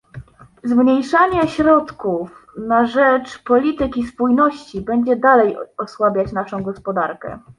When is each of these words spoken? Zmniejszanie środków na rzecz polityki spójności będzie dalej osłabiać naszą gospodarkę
Zmniejszanie 0.63 1.47
środków 1.47 2.47
na 2.67 2.85
rzecz 2.85 3.43
polityki 3.43 4.07
spójności 4.07 4.81
będzie 4.81 5.15
dalej 5.15 5.57
osłabiać 5.77 6.31
naszą 6.31 6.63
gospodarkę 6.63 7.39